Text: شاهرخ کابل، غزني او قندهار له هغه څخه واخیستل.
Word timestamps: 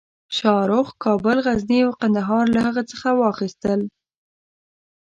شاهرخ 0.37 0.87
کابل، 1.03 1.37
غزني 1.45 1.79
او 1.85 1.91
قندهار 2.01 2.45
له 2.55 2.59
هغه 2.67 2.83
څخه 2.91 3.09
واخیستل. 3.21 3.81